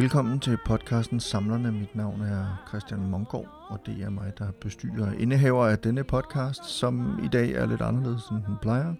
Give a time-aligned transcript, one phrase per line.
[0.00, 1.72] velkommen til podcasten Samlerne.
[1.72, 6.04] Mit navn er Christian Mongård, og det er mig, der bestyrer og indehaver af denne
[6.04, 8.94] podcast, som i dag er lidt anderledes, end den plejer.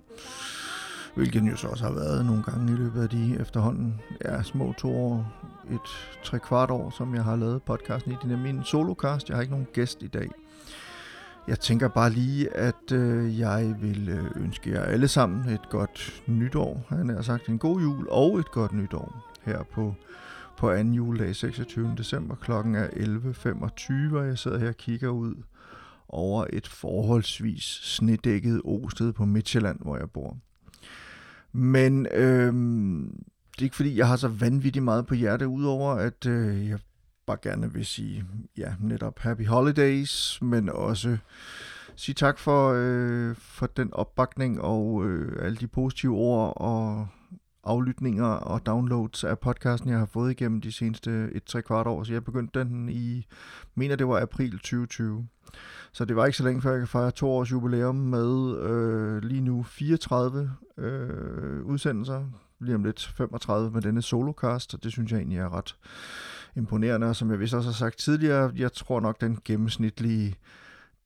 [1.15, 4.43] Hvilket den jo så også har været nogle gange i løbet af de efterhånden ja,
[4.43, 5.33] små to år,
[5.71, 8.17] et tre kvart år, som jeg har lavet podcasten i.
[8.23, 9.29] Det er min solocast.
[9.29, 10.31] Jeg har ikke nogen gæst i dag.
[11.49, 16.23] Jeg tænker bare lige, at øh, jeg vil øh, ønske jer alle sammen et godt
[16.27, 16.87] nytår.
[16.89, 19.95] Han har sagt en god jul og et godt nytår her på
[20.59, 21.95] på anden juledag 26.
[21.99, 22.35] december.
[22.35, 25.35] Klokken er 11.25, og jeg sidder her og kigger ud
[26.09, 30.37] over et forholdsvis snedækket osted på Midtjylland, hvor jeg bor.
[31.53, 36.27] Men øhm, det er ikke fordi, jeg har så vanvittigt meget på hjerte, udover at
[36.27, 36.79] øh, jeg
[37.27, 38.25] bare gerne vil sige,
[38.57, 41.19] ja, netop Happy Holidays, men også
[41.97, 47.09] sige tak for, øh, for den opbakning og øh, alle de positive ord og
[47.65, 52.05] aflytninger og downloads af podcasten, jeg har fået igennem de seneste et tre kvart år.
[52.05, 53.27] Så jeg begyndte den i,
[53.75, 55.27] mener det var april 2020.
[55.93, 59.23] Så det var ikke så længe før jeg kan fejre to års jubilæum med øh,
[59.23, 62.25] lige nu 34 øh, udsendelser.
[62.61, 65.77] Lige om lidt 35 med denne solocast, og det synes jeg egentlig er ret
[66.57, 67.07] imponerende.
[67.07, 70.37] Og som jeg vist også har sagt tidligere, jeg tror nok den gennemsnitlige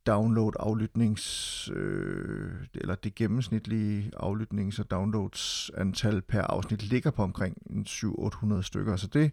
[0.06, 8.62] download-aflytnings, øh, eller det gennemsnitlige aflytnings- og downloads antal per afsnit ligger på omkring 700-800
[8.62, 9.32] stykker, så det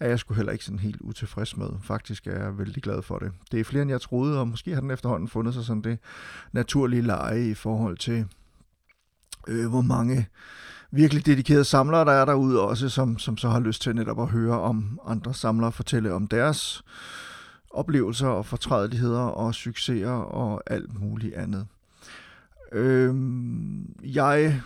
[0.00, 1.68] er jeg sgu heller ikke sådan helt utilfreds med.
[1.82, 3.32] Faktisk er jeg vældig glad for det.
[3.52, 5.98] Det er flere end jeg troede, og måske har den efterhånden fundet sig sådan det
[6.52, 8.26] naturlige leje i forhold til
[9.48, 10.26] øh, hvor mange
[10.90, 14.28] virkelig dedikerede samlere, der er derude også, som, som så har lyst til netop at
[14.28, 16.84] høre om andre samlere fortælle om deres
[17.76, 21.66] oplevelser og fortrædeligheder og succeser og alt muligt andet.
[22.72, 24.62] Øhm, jeg,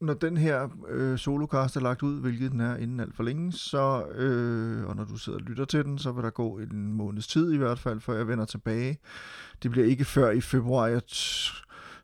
[0.00, 3.52] når den her øh, solocast er lagt ud, hvilket den er inden alt for længe,
[3.52, 6.92] så, øh, og når du sidder og lytter til den, så vil der gå en
[6.92, 8.98] måneds tid i hvert fald, før jeg vender tilbage.
[9.62, 10.86] Det bliver ikke før i februar.
[10.86, 11.02] Jeg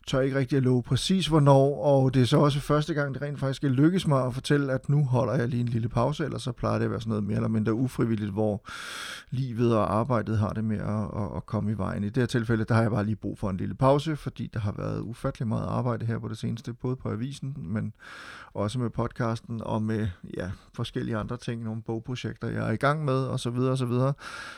[0.09, 3.21] tør ikke rigtig at love præcis hvornår, og det er så også første gang, det
[3.21, 6.37] rent faktisk lykkes mig at fortælle, at nu holder jeg lige en lille pause, eller
[6.37, 8.65] så plejer det at være sådan noget mere eller mindre ufrivilligt, hvor
[9.29, 12.03] livet og arbejdet har det med at, at, at komme i vejen.
[12.03, 14.49] I det her tilfælde, der har jeg bare lige brug for en lille pause, fordi
[14.53, 17.93] der har været ufattelig meget arbejde her på det seneste, både på avisen, men
[18.53, 23.05] også med podcasten og med ja, forskellige andre ting, nogle bogprojekter, jeg er i gang
[23.05, 24.13] med, og så videre, og så videre.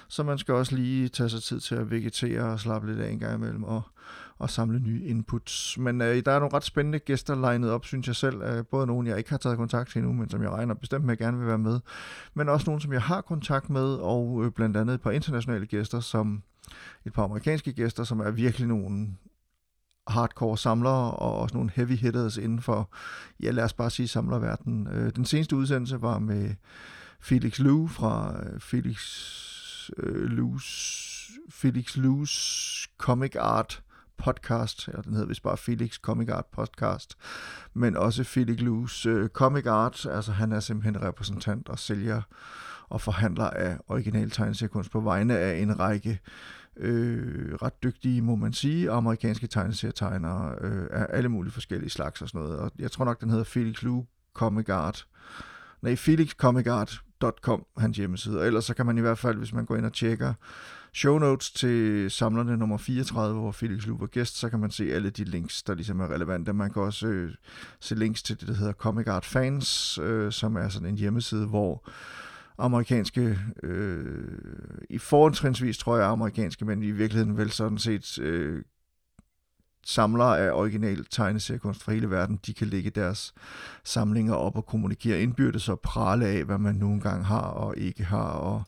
[0.08, 3.12] Så man skal også lige tage sig tid til at vegetere og slappe lidt af
[3.12, 3.82] en gang imellem, og
[4.40, 5.78] og samle nye inputs.
[5.78, 8.42] Men øh, der er nogle ret spændende gæster legnet op, synes jeg selv.
[8.42, 11.06] Øh, både nogle, jeg ikke har taget kontakt til endnu, men som jeg regner bestemt
[11.06, 11.80] med, at jeg gerne vil være med.
[12.34, 15.66] Men også nogle, som jeg har kontakt med, og øh, blandt andet et par internationale
[15.66, 16.44] gæster, som
[17.06, 19.08] et par amerikanske gæster, som er virkelig nogle
[20.08, 22.90] hardcore samlere og også nogle heavy hitters inden for,
[23.44, 24.88] ja lad os bare sige samlerverdenen.
[24.88, 26.56] Øh, den seneste udsendelse var med
[27.20, 29.00] Felix Lou fra øh, Felix
[29.98, 31.12] øh, Lou's
[31.50, 33.84] Felix Lou's Comic Art
[34.24, 37.18] podcast, eller den hedder vist bare Felix Comic Art Podcast,
[37.74, 42.22] men også Felix Lus øh, Comic Art, altså han er simpelthen repræsentant og sælger
[42.90, 46.20] og forhandler af original tegneseriekunst på vegne af en række
[46.78, 52.30] øh, ret dygtige, må man sige, amerikanske tegneserietegnere øh, af alle mulige forskellige slags og
[52.30, 52.60] sådan noget.
[52.60, 55.08] Og jeg tror nok, den hedder Felix Lou Comic Art.
[55.82, 58.40] Nej, felixcomicart.com, hans hjemmeside.
[58.40, 60.34] Og ellers så kan man i hvert fald, hvis man går ind og tjekker
[60.94, 64.94] show notes til samlerne nummer 34, hvor Felix Lu var gæst, så kan man se
[64.94, 66.54] alle de links, der ligesom er relevante.
[66.54, 67.32] Man kan også øh,
[67.80, 71.48] se links til det, der hedder Comic Art Fans, øh, som er sådan en hjemmeside,
[71.48, 71.90] hvor
[72.58, 74.38] amerikanske, øh,
[74.90, 78.64] i fortrinsvis tror jeg amerikanske, men i virkeligheden vel sådan set øh,
[79.86, 83.34] samlere af original tegneseriekunst fra hele verden, de kan lægge deres
[83.84, 88.04] samlinger op og kommunikere indbyrdes og prale af, hvad man nogle gange har og ikke
[88.04, 88.64] har, og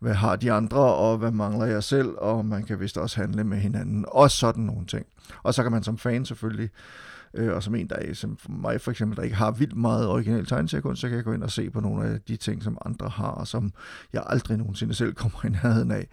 [0.00, 3.44] hvad har de andre, og hvad mangler jeg selv, og man kan vist også handle
[3.44, 5.06] med hinanden, og sådan nogle ting.
[5.42, 6.70] Og så kan man som fan selvfølgelig,
[7.34, 10.08] øh, og som en, der er, som mig for eksempel, der ikke har vildt meget
[10.08, 12.78] original tegneseriekunst, så kan jeg gå ind og se på nogle af de ting, som
[12.84, 13.72] andre har, og som
[14.12, 16.08] jeg aldrig nogensinde selv kommer i nærheden af.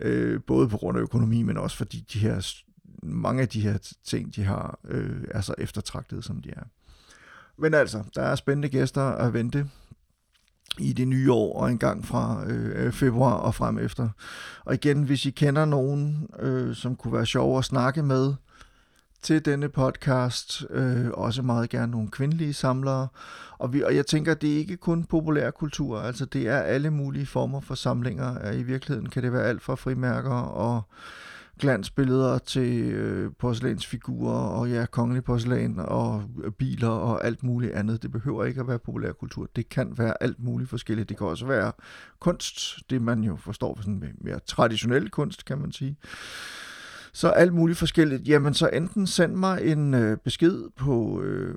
[0.00, 2.62] Øh, både på grund af økonomi, men også fordi de her,
[3.02, 6.62] mange af de her ting, de har, øh, er så eftertragtede, som de er.
[7.58, 9.68] Men altså, der er spændende gæster at vente
[10.78, 14.08] i det nye år og en gang fra øh, øh, februar og frem efter.
[14.64, 18.34] Og igen, hvis I kender nogen, øh, som kunne være sjov at snakke med
[19.22, 23.08] til denne podcast, øh, også meget gerne nogle kvindelige samlere.
[23.58, 26.90] Og, vi, og jeg tænker, det er ikke kun populær kultur, altså det er alle
[26.90, 28.52] mulige former for samlinger.
[28.52, 30.82] I virkeligheden kan det være alt fra frimærker og
[31.60, 38.02] glansbilleder til øh, porcelænsfigurer og ja, kongelig porcelæn og øh, biler og alt muligt andet.
[38.02, 39.48] Det behøver ikke at være populærkultur.
[39.56, 41.08] Det kan være alt muligt forskelligt.
[41.08, 41.72] Det kan også være
[42.20, 45.96] kunst, det man jo forstår for sådan mere traditionel kunst, kan man sige.
[47.12, 48.28] Så alt muligt forskelligt.
[48.28, 51.22] Jamen så enten send mig en øh, besked på...
[51.22, 51.54] Øh,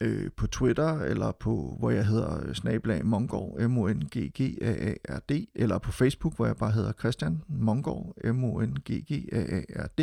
[0.00, 4.32] øh, på Twitter, eller på, hvor jeg hedder øh, snablag Mongård, m o n g
[4.34, 8.44] g a a r d eller på Facebook, hvor jeg bare hedder Christian Mongård, m
[8.44, 10.00] o n g g a a r d.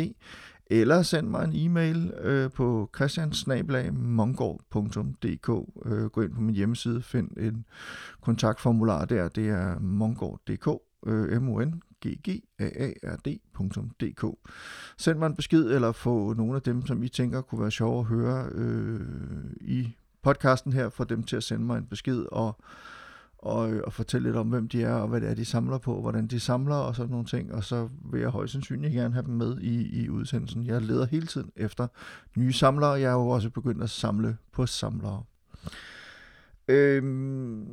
[0.70, 5.48] Eller send mig en e-mail øh, på christiansnablag.mongård.dk
[5.84, 7.64] øh, Gå ind på min hjemmeside, find en
[8.20, 10.68] kontaktformular der, det er mongård.dk,
[11.06, 13.44] øh, m o n gggaard.dk.
[14.98, 18.00] Send mig en besked, eller få nogle af dem, som I tænker kunne være sjove
[18.00, 19.00] at høre øh,
[19.60, 22.56] i podcasten her, få dem til at sende mig en besked og,
[23.38, 26.00] og, og fortælle lidt om, hvem de er, og hvad det er, de samler på,
[26.00, 29.26] hvordan de samler og sådan nogle ting, og så vil jeg højst sandsynligt gerne have
[29.26, 30.66] dem med i, i udsendelsen.
[30.66, 31.86] Jeg leder hele tiden efter
[32.36, 35.22] nye samlere, jeg er jo også begyndt at samle på samlere.
[36.68, 37.66] Øhm,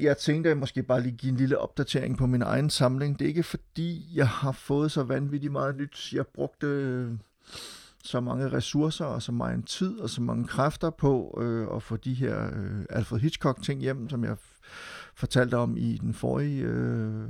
[0.00, 3.18] jeg tænkte, at jeg måske bare lige give en lille opdatering på min egen samling.
[3.18, 6.12] Det er ikke fordi, jeg har fået så vanvittigt meget nyt.
[6.12, 7.12] Jeg brugte øh,
[8.04, 11.96] så mange ressourcer og så meget tid og så mange kræfter på øh, at få
[11.96, 14.36] de her øh, Alfred Hitchcock-ting hjem, som jeg
[15.14, 17.28] fortalte om i den forrige øh,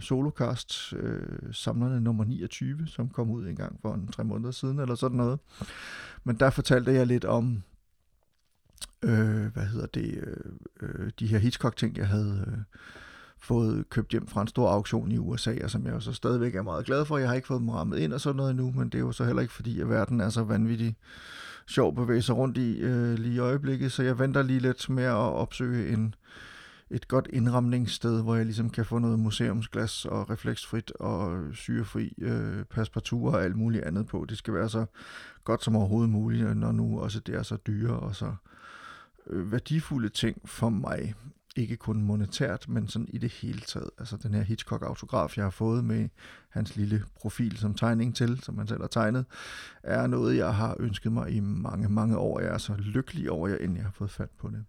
[0.00, 4.78] solocast, øh, samlerne nummer 29, som kom ud en gang for en tre måneder siden,
[4.78, 5.38] eller sådan noget.
[6.24, 7.62] Men der fortalte jeg lidt om
[9.06, 10.36] øh, hvad hedder det, øh,
[10.82, 12.58] øh, de her Hitchcock-ting, jeg havde øh,
[13.38, 16.54] fået købt hjem fra en stor auktion i USA, og som jeg jo så stadigvæk
[16.54, 17.18] er meget glad for.
[17.18, 19.12] Jeg har ikke fået dem rammet ind og sådan noget endnu, men det er jo
[19.12, 20.96] så heller ikke fordi, at verden er så vanvittig
[21.66, 24.90] sjov at bevæge sig rundt i øh, lige i øjeblikket, så jeg venter lige lidt
[24.90, 26.14] med at opsøge en,
[26.90, 32.64] et godt indramningssted, hvor jeg ligesom kan få noget museumsglas og refleksfrit og syrefri øh,
[32.64, 34.26] passepartout og alt muligt andet på.
[34.28, 34.86] Det skal være så
[35.44, 38.55] godt som overhovedet muligt, når nu også det er så dyre og så øh,
[39.30, 41.14] Øh, værdifulde ting for mig.
[41.56, 43.90] Ikke kun monetært, men sådan i det hele taget.
[43.98, 46.08] Altså den her Hitchcock-autograf, jeg har fået med
[46.48, 49.24] hans lille profil som tegning til, som han selv har tegnet,
[49.82, 52.40] er noget, jeg har ønsket mig i mange, mange år.
[52.40, 54.64] Jeg er så lykkelig over, at jeg endelig har fået fat på det.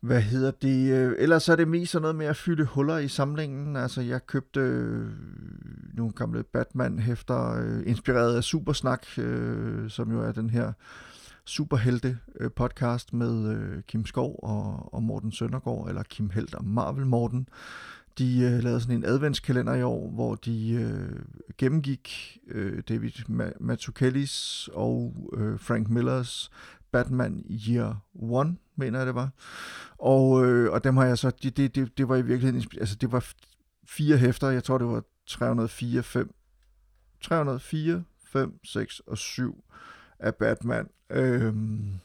[0.00, 0.92] Hvad hedder det?
[0.92, 3.76] Øh, ellers er det mest sådan noget med at fylde huller i samlingen.
[3.76, 5.10] Altså, jeg købte øh,
[5.94, 9.06] nogle gamle Batman-hæfter, inspireret af Supersnak,
[9.88, 10.72] som jo er den her
[11.46, 16.64] superhelte øh, podcast med øh, Kim Skov og, og Morten Søndergaard, eller Kim Helt og
[16.64, 17.48] Marvel Morten.
[18.18, 21.22] De øh, lavede sådan en adventskalender i år, hvor de øh,
[21.58, 23.10] gennemgik øh, David
[23.60, 26.50] Mazzucchellis og øh, Frank Millers
[26.92, 29.30] Batman Year One, mener jeg det var.
[29.98, 32.96] Og, øh, og dem har jeg så, det, det, det, det var i virkeligheden, altså
[32.96, 33.26] det var
[33.88, 36.34] fire hæfter, jeg tror det var 304, 5,
[37.20, 39.64] 304, 5, 6 og 7
[40.20, 40.88] af Batman.
[41.10, 42.00] Øhm,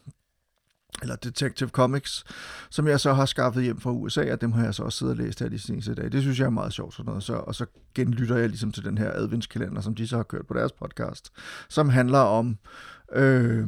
[1.01, 2.23] eller Detective Comics,
[2.69, 5.11] som jeg så har skaffet hjem fra USA, og dem har jeg så også siddet
[5.19, 6.09] og læst her de seneste dage.
[6.09, 7.23] Det synes jeg er meget sjovt sådan noget.
[7.23, 7.65] Så, og så
[7.95, 11.31] genlytter jeg ligesom til den her adventskalender, som de så har kørt på deres podcast,
[11.69, 12.57] som handler om,
[13.13, 13.67] øh,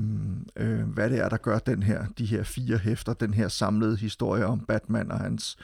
[0.56, 3.98] øh, hvad det er, der gør den her, de her fire hæfter, den her samlede
[3.98, 5.58] historie om Batman og hans,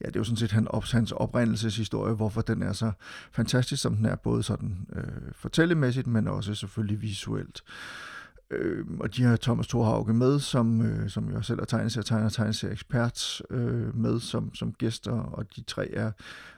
[0.00, 2.92] ja, det er jo sådan set hans, hans oprindelseshistorie, hvorfor den er så
[3.32, 7.62] fantastisk, som den er, både sådan øh, fortællemæssigt, men også selvfølgelig visuelt.
[7.66, 8.15] Øh,
[8.50, 12.28] Øh, og de har Thomas Thorhauge med, som, øh, som jo selv er tegneserie, tegner
[12.28, 16.12] tegneserie ekspert øh, med som, som gæster, og de tre er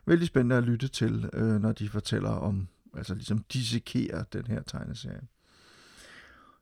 [0.07, 4.63] vældig spændende at lytte til, øh, når de fortæller om, altså ligesom dissekerer den her
[4.63, 5.21] tegneserie.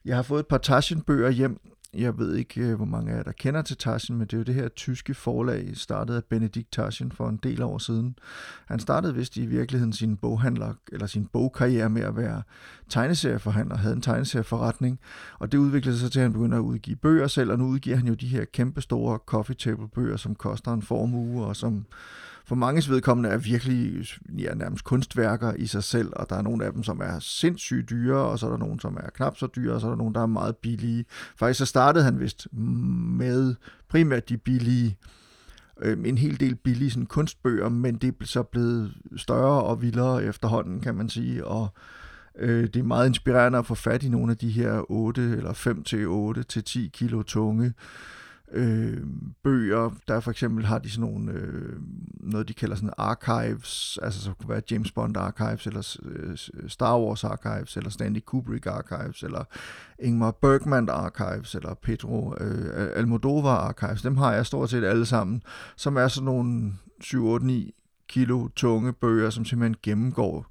[0.05, 1.61] Jeg har fået et par Taschen-bøger hjem.
[1.95, 4.37] Jeg ved ikke, øh, hvor mange af jer, der kender til Taschen, men det er
[4.39, 8.19] jo det her tyske forlag, startet af Benedikt Taschen for en del år siden.
[8.67, 12.43] Han startede vist i virkeligheden sin boghandler, eller sin bogkarriere med at være
[12.89, 15.01] tegneserieforhandler, havde en tegneserieforretning,
[15.39, 17.97] og det udviklede sig til, at han begyndte at udgive bøger selv, og nu udgiver
[17.97, 21.87] han jo de her kæmpe store coffee table bøger, som koster en formue, og som
[22.47, 24.07] for mange vedkommende er virkelig
[24.39, 27.91] ja, nærmest kunstværker i sig selv, og der er nogle af dem, som er sindssygt
[27.91, 29.97] dyre, og så er der nogle, som er knap så dyre, og så er der
[29.97, 31.05] nogle, der er meget billige.
[31.37, 33.55] Faktisk så startede han vist med
[33.89, 34.97] primært de billige,
[35.83, 40.25] øh, en hel del billige sådan, kunstbøger, men det er så blevet større og vildere
[40.25, 41.69] efterhånden, kan man sige, og
[42.39, 45.53] øh, det er meget inspirerende at få fat i nogle af de her 8 eller
[45.53, 47.73] 5 til 8 til 10 kilo tunge
[48.53, 49.03] øh,
[49.45, 49.91] bøger.
[50.09, 51.81] Der for eksempel har de sådan nogle, øh,
[52.21, 56.37] noget de kalder sådan archives, altså så kunne være James Bond archives, eller øh,
[56.69, 59.45] Star Wars archives, eller Stanley Kubrick archives, eller
[59.99, 64.03] Ingmar Bergman archives, eller Pedro øh, Almodovar archives.
[64.03, 65.43] Dem har jeg stort set alle sammen,
[65.77, 66.73] som er sådan nogle
[67.05, 67.53] 7-8-9
[68.09, 70.47] kilo tunge bøger, som simpelthen gennemgår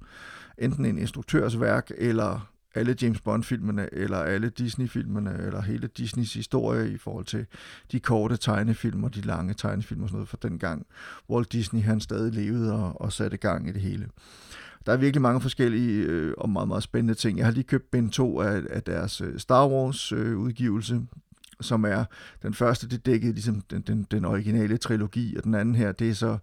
[0.58, 6.90] enten en instruktørs værk, eller alle James Bond-filmene, eller alle Disney-filmene, eller hele Disneys historie
[6.90, 7.46] i forhold til
[7.92, 10.86] de korte tegnefilm og de lange tegnefilm og sådan noget fra den gang,
[11.30, 14.08] Walt Disney han stadig levede og, og satte gang i det hele.
[14.86, 17.38] Der er virkelig mange forskellige øh, og meget, meget spændende ting.
[17.38, 21.00] Jeg har lige købt Ben 2 af, af deres øh, Star Wars øh, udgivelse,
[21.60, 22.04] som er
[22.42, 26.10] den første, det dækkede ligesom den, den, den originale trilogi, og den anden her, det
[26.10, 26.38] er så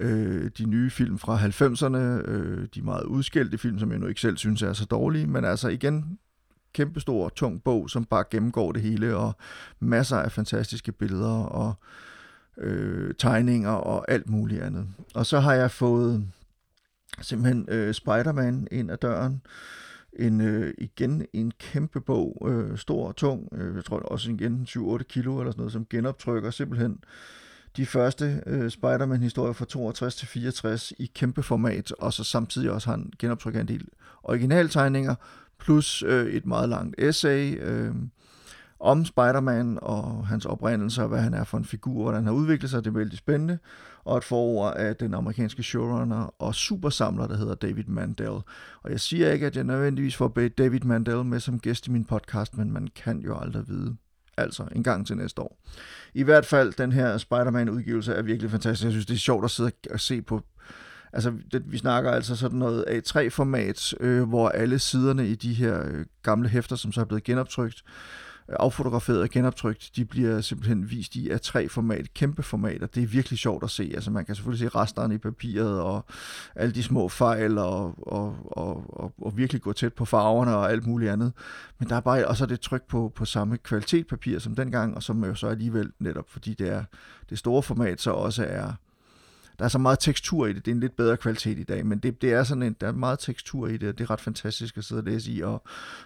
[0.00, 4.20] øh, de nye film fra 90'erne, øh, de meget udskældte film, som jeg nu ikke
[4.20, 6.18] selv synes er så dårlige, men altså igen,
[6.72, 9.36] kæmpestor, tung bog, som bare gennemgår det hele, og
[9.80, 11.74] masser af fantastiske billeder og
[12.58, 14.86] øh, tegninger og alt muligt andet.
[15.14, 16.26] Og så har jeg fået
[17.20, 19.42] simpelthen øh, Spider-Man ind ad døren,
[20.18, 24.66] en, øh, igen en kæmpe bog, øh, stor og tung, øh, jeg tror også igen
[24.68, 26.98] 7-8 kilo eller sådan noget, som genoptrykker simpelthen
[27.76, 32.88] de første øh, Spider-Man-historier fra 62 til 64 i kæmpe format, og så samtidig også
[32.88, 33.88] har han genoptrykket en del
[34.22, 35.14] originaltegninger,
[35.58, 37.94] plus øh, et meget langt essay øh,
[38.80, 42.32] om Spider-Man og hans oprindelse, og hvad han er for en figur, hvordan han har
[42.32, 43.58] udviklet sig, det er vældig spændende,
[44.04, 48.28] og et forord af den amerikanske showrunner og supersamler, der hedder David Mandel.
[48.82, 50.28] Og jeg siger ikke, at jeg nødvendigvis får
[50.58, 53.96] David Mandel med som gæst i min podcast, men man kan jo aldrig vide.
[54.36, 55.58] Altså, en gang til næste år.
[56.14, 58.84] I hvert fald, den her Spider-Man-udgivelse er virkelig fantastisk.
[58.84, 60.42] Jeg synes, det er sjovt at sidde og se på
[61.14, 65.86] Altså, det, vi snakker altså sådan noget A3-format, øh, hvor alle siderne i de her
[65.86, 67.82] øh, gamle hæfter, som så er blevet genoptrykt,
[68.48, 72.86] Øh, affotograferet og genoptrykt, de bliver simpelthen vist i A3-format, kæmpe formater.
[72.86, 73.90] det er virkelig sjovt at se.
[73.94, 76.04] Altså man kan selvfølgelig se resterne i papiret og
[76.54, 80.72] alle de små fejl og, og, og, og, og virkelig gå tæt på farverne og
[80.72, 81.32] alt muligt andet.
[81.78, 85.02] Men der er bare også det tryk på, på samme kvalitet papir som dengang, og
[85.02, 86.84] som jo så alligevel netop, fordi det er
[87.30, 88.72] det store format, så også er
[89.58, 90.64] der er så meget tekstur i det.
[90.64, 92.86] Det er en lidt bedre kvalitet i dag, men det, det er sådan en, der
[92.86, 95.40] er meget tekstur i det, og det er ret fantastisk at sidde og læse i,
[95.40, 95.62] og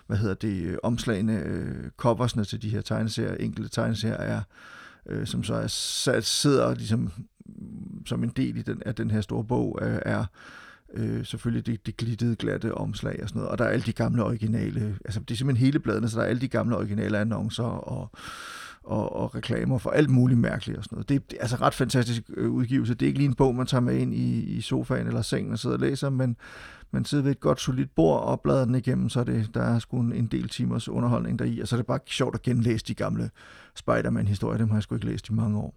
[0.06, 4.42] hvad hedder det, øh, omslagene, øh, coversne til de her tegneserier, enkelte tegneserier er,
[5.08, 7.12] øh, som så er, sat, sidder ligesom
[7.46, 10.24] mm, som en del i den, af den her store bog, øh, er
[10.94, 13.92] øh, selvfølgelig det, det glittede, glatte omslag og sådan noget, og der er alle de
[13.92, 17.18] gamle originale, altså det er simpelthen hele bladene, så der er alle de gamle originale
[17.18, 18.10] annoncer og
[18.88, 21.08] og, og reklamer for alt muligt mærkeligt og sådan noget.
[21.08, 22.94] Det, det er altså ret fantastisk øh, udgivelse.
[22.94, 25.52] Det er ikke lige en bog, man tager med ind i, i sofaen eller sengen
[25.52, 26.36] og sidder og læser, men
[26.90, 29.78] man sidder ved et godt solidt bord og bladrer den igennem, så det, der er
[29.78, 32.84] sgu en, en del timers underholdning deri, og så er det bare sjovt at genlæse
[32.84, 33.30] de gamle
[33.74, 34.58] Spider-Man-historier.
[34.58, 35.74] Dem har jeg sgu ikke læst i mange år.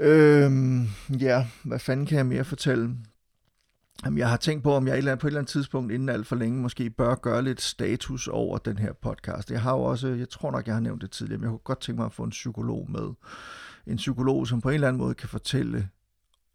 [0.00, 0.86] Øhm,
[1.20, 2.96] ja, hvad fanden kan jeg mere fortælle?
[4.04, 6.36] Jamen, jeg har tænkt på, om jeg på et eller andet tidspunkt inden alt for
[6.36, 9.50] længe måske bør gøre lidt status over den her podcast.
[9.50, 11.58] Jeg har jo også, jeg tror nok, jeg har nævnt det tidligere, men jeg kunne
[11.58, 13.12] godt tænke mig at få en psykolog med.
[13.86, 15.88] En psykolog, som på en eller anden måde kan fortælle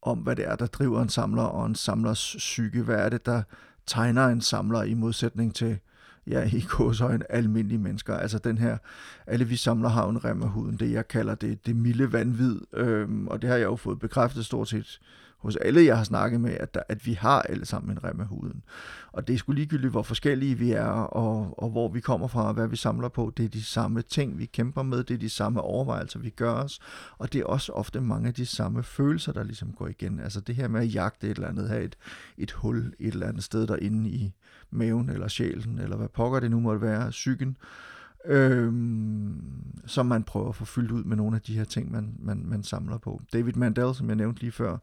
[0.02, 2.84] om, hvad det er, der driver en samler og en samlers psyke.
[2.84, 3.42] Hvad er det, der
[3.88, 5.80] tegner en samler i modsætning til,
[6.28, 6.66] ja, i
[7.02, 8.18] en almindelige mennesker.
[8.18, 8.78] Altså den her,
[9.28, 12.60] alle vi samler har en rem af huden, det jeg kalder det, det milde vanvid,
[12.74, 15.00] øhm, og det har jeg jo fået bekræftet stort set
[15.40, 18.20] hos alle, jeg har snakket med, at, der, at vi har alle sammen en rem
[18.20, 18.64] af huden.
[19.12, 22.48] Og det er sgu ligegyldigt, hvor forskellige vi er, og, og hvor vi kommer fra,
[22.48, 23.34] og hvad vi samler på.
[23.38, 26.52] Det er de samme ting, vi kæmper med, det er de samme overvejelser, vi gør
[26.52, 26.80] os,
[27.18, 30.20] og det er også ofte mange af de samme følelser, der ligesom går igen.
[30.20, 31.98] Altså det her med at jagte et eller andet, have et,
[32.38, 34.34] et hul et eller andet sted derinde i
[34.72, 37.58] maven, eller sjælen, eller hvad pokker det nu måtte være, psyken,
[38.26, 39.42] øhm,
[39.86, 42.44] som man prøver at få fyldt ud med nogle af de her ting, man, man,
[42.46, 43.22] man samler på.
[43.34, 44.78] David Mandel, som jeg nævnte lige før,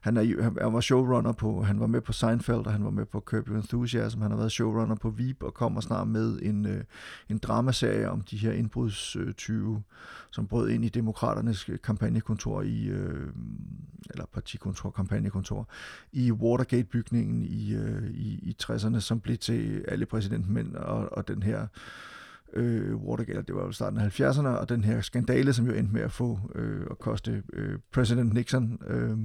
[0.00, 3.06] han, er, han var showrunner på, han var med på Seinfeld, og han var med
[3.06, 6.66] på Curb Your Enthusiasm, han har været showrunner på Veep, og kommer snart med en,
[6.66, 6.84] øh,
[7.28, 9.80] en dramaserie om de her indbrudstyve, øh,
[10.30, 13.28] som brød ind i demokraternes kampagnekontor i, øh,
[14.10, 15.68] eller partikontor, kampagnekontor,
[16.12, 21.42] i Watergate-bygningen i, øh, i, i 60'erne, som blev til alle præsidentmænd, og, og den
[21.42, 21.66] her
[22.54, 25.92] øh, Watergate, det var jo starten af 70'erne, og den her skandale, som jo endte
[25.92, 29.18] med at få øh, at koste øh, præsident Nixon øh,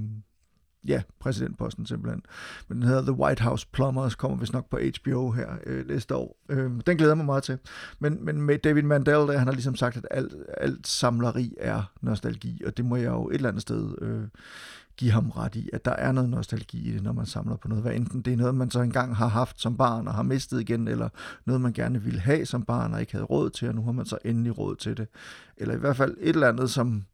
[0.88, 2.22] ja, præsidentposten simpelthen.
[2.68, 6.14] Men den hedder The White House Plumbers, kommer vist nok på HBO her øh, næste
[6.14, 6.36] år.
[6.48, 7.58] Øh, den glæder mig meget til.
[7.98, 11.92] Men, men med David Mandel, der, han har ligesom sagt, at alt, alt samleri er
[12.00, 14.22] nostalgi, og det må jeg jo et eller andet sted øh,
[15.00, 17.68] give ham ret i, at der er noget nostalgi i det, når man samler på
[17.68, 17.84] noget.
[17.84, 20.60] Hvad enten det er noget, man så engang har haft som barn og har mistet
[20.60, 21.08] igen, eller
[21.46, 23.92] noget, man gerne ville have som barn og ikke havde råd til, og nu har
[23.92, 25.08] man så endelig råd til det.
[25.56, 27.04] Eller i hvert fald et eller andet, som,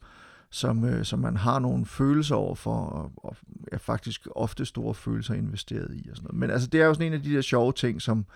[0.50, 3.36] som, øh, som man har nogle følelser over for, og, og
[3.72, 6.08] er faktisk ofte store følelser investeret i.
[6.10, 6.38] Og sådan noget.
[6.38, 8.26] Men altså, det er jo sådan en af de der sjove ting, som,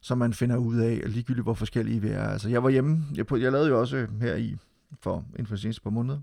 [0.00, 2.28] som man finder ud af, og ligegyldigt hvor forskellige vi er.
[2.28, 4.56] Altså, jeg var hjemme, jeg, jeg lavede jo også øh, her i,
[5.00, 6.18] for inden for de seneste par måneder,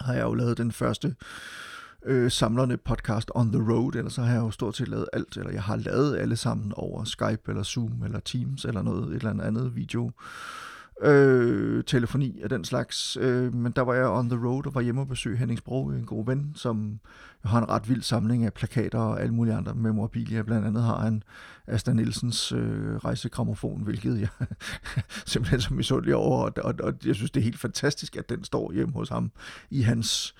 [0.00, 1.14] har jeg jo lavet den første
[2.04, 5.36] øh, samlerne podcast on the road, eller så har jeg jo stort set lavet alt,
[5.36, 9.14] eller jeg har lavet alle sammen over Skype, eller Zoom, eller Teams, eller noget, et
[9.14, 10.10] eller andet video
[11.02, 13.16] øh, telefoni og den slags.
[13.20, 15.90] Øh, men der var jeg on the road og var hjemme og besøge Henning Sprog,
[15.90, 17.00] en god ven, som
[17.44, 20.42] har en ret vild samling af plakater og alle mulige andre memorabilia.
[20.42, 21.22] Blandt andet har han
[21.66, 24.28] Asta Nielsens øh, rejsekramofon, hvilket jeg
[25.26, 28.44] simpelthen som misundelig over, og, og, og jeg synes, det er helt fantastisk, at den
[28.44, 29.30] står hjemme hos ham
[29.70, 30.34] i hans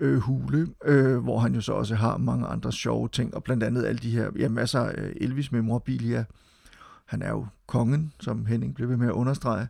[0.00, 3.62] øh, hule, øh, hvor han jo så også har mange andre sjove ting, og blandt
[3.62, 6.24] andet alle de her, ja, masser af Elvis memorabilia,
[7.10, 9.68] han er jo kongen, som Henning blev ved med at understrege,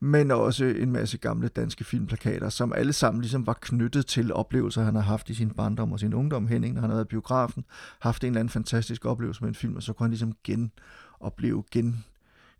[0.00, 4.82] men også en masse gamle danske filmplakater, som alle sammen ligesom var knyttet til oplevelser,
[4.82, 6.46] han har haft i sin barndom og sin ungdom.
[6.46, 7.64] Henning, når han har været biografen,
[8.00, 11.64] haft en eller anden fantastisk oplevelse med en film, og så kunne han ligesom genopleve,
[11.70, 12.04] gen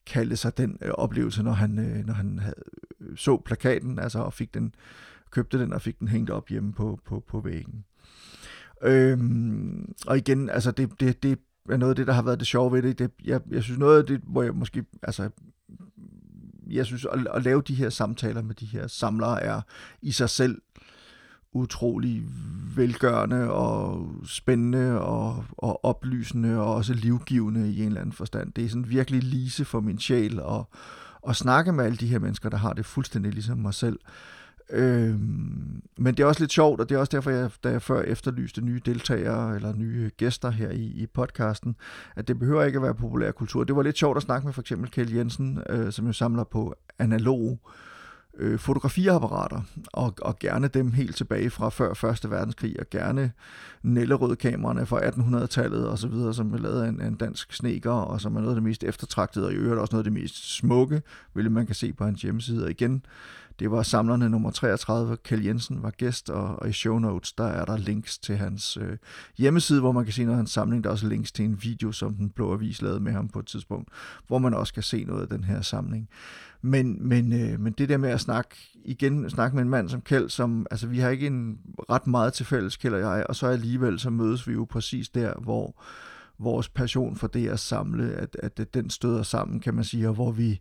[0.06, 2.62] kalde sig den øh, oplevelse, når han, øh, når han havde,
[3.00, 4.74] øh, så plakaten, altså og fik den,
[5.30, 7.84] købte den og fik den hængt op hjemme på, på, på væggen.
[8.82, 11.38] Øhm, og igen, altså det, det, det
[11.68, 12.98] er noget af det, der har været det sjove ved det.
[12.98, 15.30] det jeg, jeg synes noget af det, hvor jeg måske, altså,
[16.66, 19.60] jeg synes, at, at lave de her samtaler med de her samlere er
[20.02, 20.62] i sig selv
[21.52, 22.22] utrolig
[22.76, 28.52] velgørende og spændende og, og oplysende og også livgivende i en eller anden forstand.
[28.52, 30.64] Det er sådan virkelig lise for min sjæl at,
[31.28, 33.98] at snakke med alle de her mennesker, der har det fuldstændig ligesom mig selv.
[34.04, 34.39] Øh,
[34.72, 37.82] Øhm, men det er også lidt sjovt, og det er også derfor, jeg, da jeg
[37.82, 41.76] før efterlyste nye deltagere eller nye gæster her i, i podcasten,
[42.16, 43.64] at det behøver ikke at være populær kultur.
[43.64, 46.44] Det var lidt sjovt at snakke med for eksempel Kjell Jensen, øh, som jo samler
[46.44, 47.60] på analog
[48.38, 49.60] øh, fotografiapparater,
[49.92, 52.30] og, og gerne dem helt tilbage fra før 1.
[52.30, 53.32] verdenskrig, og gerne
[53.82, 58.20] Nellerød-kameraerne fra 1800-tallet og så videre, som er lavet af en, en dansk sneker, og
[58.20, 60.56] som er noget af det mest eftertragtede, og i øvrigt også noget af det mest
[60.56, 62.64] smukke, hvilket man kan se på hans hjemmeside.
[62.64, 63.04] Og igen,
[63.60, 67.44] det var samlerne nummer 33, Kjell Jensen var gæst, og, og i show notes, der
[67.44, 68.96] er der links til hans øh,
[69.38, 70.84] hjemmeside, hvor man kan se noget af hans samling.
[70.84, 73.38] Der er også links til en video, som den blå avis lavede med ham på
[73.38, 73.88] et tidspunkt,
[74.26, 76.08] hvor man også kan se noget af den her samling.
[76.62, 80.00] Men, men, øh, men det der med at snakke, igen snakke med en mand som
[80.00, 81.58] Kjeld, som, altså vi har ikke en
[81.90, 85.08] ret meget til fælles, Kjeld og jeg, og så alligevel så mødes vi jo præcis
[85.08, 85.82] der, hvor
[86.38, 90.14] vores passion for det at samle, at, at den støder sammen, kan man sige, og
[90.14, 90.60] hvor vi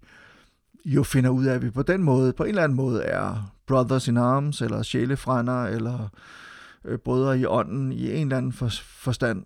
[0.95, 3.54] jo finder ud af, at vi på den måde, på en eller anden måde er
[3.67, 6.10] brothers in arms, eller sjælefrænder, eller
[6.86, 9.45] øh, brødre i ånden i en eller anden for, forstand.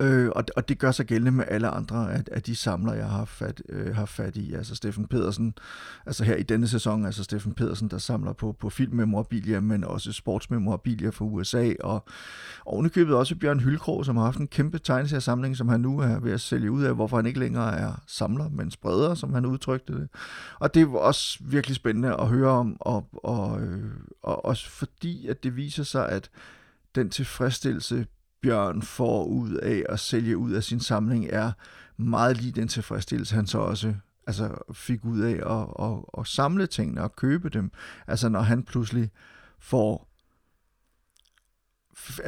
[0.00, 3.08] Øh, og, og det gør sig gældende med alle andre af, af de samler, jeg
[3.08, 4.54] har fat, øh, har fat i.
[4.54, 5.54] Altså Steffen Pedersen,
[6.06, 10.12] altså her i denne sæson, altså Steffen Pedersen, der samler på, på filmmemorabilia, men også
[10.12, 12.04] sportsmemorabilia fra USA, og
[12.66, 16.32] ovenikøbet også Bjørn Hylkrog, som har haft en kæmpe tegneseriesamling, som han nu er ved
[16.32, 19.92] at sælge ud af, hvorfor han ikke længere er samler, men spreder, som han udtrykte
[19.92, 20.08] det.
[20.58, 23.90] Og det var også virkelig spændende at høre om, og, og, øh,
[24.22, 26.30] og også fordi, at det viser sig, at
[26.94, 28.06] den tilfredsstillelse,
[28.44, 31.52] Bjørn får ud af at sælge ud af sin samling, er
[31.96, 33.94] meget lige den tilfredsstillelse, han så også
[34.26, 37.70] altså, fik ud af at, at, at samle tingene og købe dem.
[38.06, 39.10] Altså når han pludselig
[39.58, 40.08] får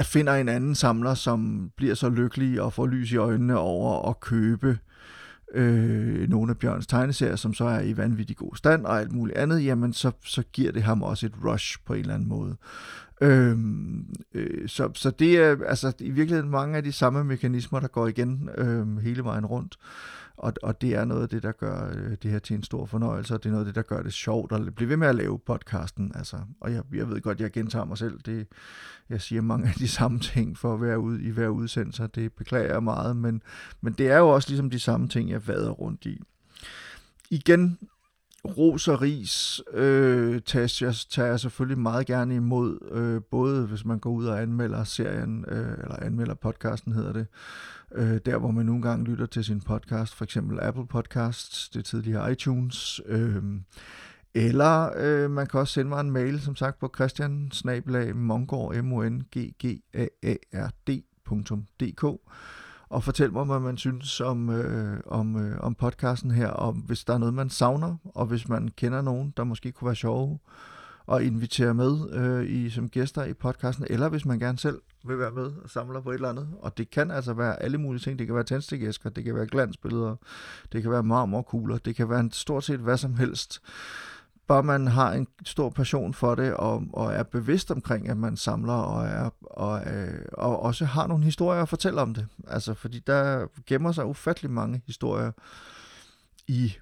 [0.03, 4.21] finder en anden samler, som bliver så lykkelig og får lys i øjnene over at
[4.21, 4.79] købe
[5.55, 9.39] øh, nogle af Bjørns tegneserier, som så er i vanvittig god stand og alt muligt
[9.39, 12.57] andet, jamen så, så giver det ham også et rush på en eller anden måde.
[13.21, 17.89] Øhm, øh, så, så det er altså i virkeligheden mange af de samme mekanismer, der
[17.89, 19.77] går igen øh, hele vejen rundt.
[20.37, 22.87] Og, og det er noget af det, der gør øh, det her til en stor
[22.87, 25.09] fornøjelse, og det er noget af det, der gør det sjovt at blive ved med
[25.09, 26.13] at lave podcasten.
[26.15, 28.21] Altså, og jeg, jeg ved godt, jeg gentager mig selv.
[28.27, 28.47] Det,
[29.09, 32.33] jeg siger mange af de samme ting for at være ude i hver udsendelse, det
[32.33, 33.43] beklager jeg meget, men,
[33.81, 36.23] men det er jo også ligesom de samme ting, jeg vader rundt i.
[37.31, 37.79] Igen,
[38.47, 43.85] ros og ris øh, tager, jeg, tager jeg selvfølgelig meget gerne imod, øh, både hvis
[43.85, 47.27] man går ud og anmelder serien, øh, eller anmelder podcasten hedder det,
[47.95, 51.85] øh, der hvor man nogle gange lytter til sin podcast, for eksempel Apple Podcasts, det
[51.85, 53.43] tidligere iTunes, øh,
[54.35, 57.51] eller øh, man kan også sende mig en mail, som sagt, på christian
[58.15, 62.05] mongård, m o n g g a a r d.dk
[62.97, 67.05] og fortæl mig, hvad man synes om, øh, om, øh, om podcasten her, og hvis
[67.05, 70.39] der er noget, man savner, og hvis man kender nogen, der måske kunne være sjove,
[71.07, 75.19] og invitere med øh, i som gæster i podcasten, eller hvis man gerne selv vil
[75.19, 76.49] være med og samler på et eller andet.
[76.61, 78.19] Og det kan altså være alle mulige ting.
[78.19, 80.17] Det kan være tændstikæsker, det kan være glansbilleder,
[80.73, 83.61] det kan være marmorkugler, det kan være en stort set hvad som helst
[84.47, 88.37] bare man har en stor passion for det, og, og er bevidst omkring, at man
[88.37, 92.27] samler, og, er, og, øh, og også har nogle historier at fortælle om det.
[92.49, 95.33] Altså, fordi der gemmer sig ufattelig mange historier
[96.47, 96.73] i,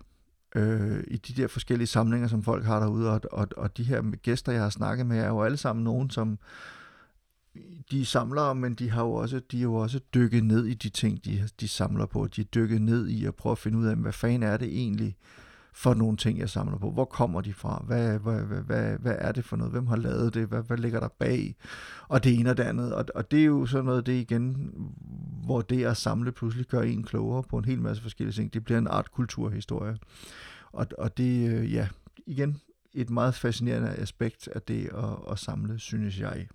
[0.54, 4.16] øh, i de der forskellige samlinger, som folk har derude, og, og, og de her
[4.16, 6.38] gæster, jeg har snakket med, er jo alle sammen nogen, som
[7.90, 10.74] de er samlere, men de har jo også, de er jo også dykket ned i
[10.74, 12.26] de ting, de, de samler på.
[12.26, 14.68] De er dykket ned i at prøve at finde ud af, hvad fanden er det
[14.68, 15.16] egentlig
[15.76, 16.90] for nogle ting, jeg samler på?
[16.90, 17.84] Hvor kommer de fra?
[17.86, 19.72] Hvad, hvad, hvad, hvad, hvad er det for noget?
[19.72, 20.46] Hvem har lavet det?
[20.46, 21.56] Hvad, hvad ligger der bag?
[22.08, 22.94] Og det ene og det andet.
[22.94, 24.72] Og, og det er jo sådan noget, det igen,
[25.44, 28.54] hvor det at samle pludselig gør en klogere på en hel masse forskellige ting.
[28.54, 29.98] Det bliver en art kulturhistorie.
[30.72, 31.88] Og, og det, øh, ja,
[32.26, 32.60] igen,
[32.92, 36.48] et meget fascinerende aspekt af det at, at samle, synes jeg.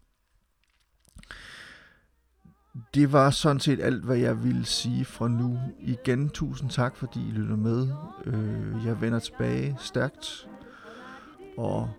[2.94, 5.60] Det var sådan set alt, hvad jeg ville sige fra nu.
[5.80, 7.88] Igen, tusind tak, fordi I lytter med.
[8.26, 10.48] Øh, jeg vender tilbage stærkt
[11.58, 11.90] og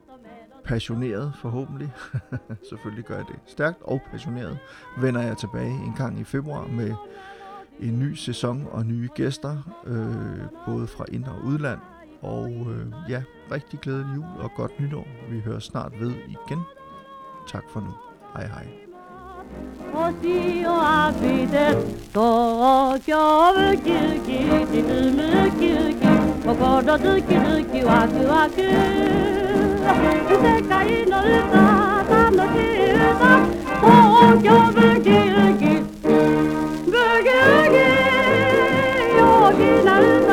[0.64, 1.92] passioneret forhåbentlig.
[2.70, 3.36] Selvfølgelig gør jeg det.
[3.46, 4.58] Stærkt og passioneret
[4.98, 6.94] vender jeg tilbage en gang i februar med
[7.80, 11.78] en ny sæson og nye gæster, øh, både fra ind- og udland.
[12.22, 15.06] Og øh, ja, rigtig glædelig jul og godt nytår.
[15.30, 16.60] Vi hører snart ved igen.
[17.48, 17.94] Tak for nu.
[18.34, 18.89] Hej hej.
[19.92, 21.54] 星を浴びて
[22.12, 23.16] 東京
[23.52, 24.28] 浮キウキ
[24.72, 24.82] 沈
[25.14, 26.02] む浮き浮き
[26.46, 27.38] 心ズキズ
[27.70, 28.56] キワクワク。
[30.30, 31.58] 世界の歌
[32.08, 33.00] 楽しい歌
[33.80, 33.84] 東
[34.42, 35.62] 京浮キウキ。
[36.86, 37.74] ブギウギ
[39.18, 39.20] 陽
[39.52, 40.29] 気な歌。